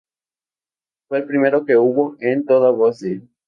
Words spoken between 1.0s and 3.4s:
Fue el primero que hubo en toda Bosnia.